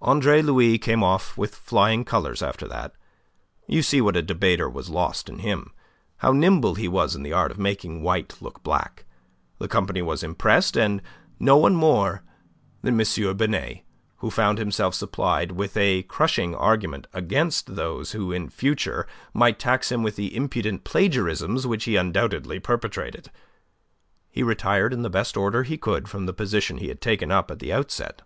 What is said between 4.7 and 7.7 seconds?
was lost in him; how nimble he was in the art of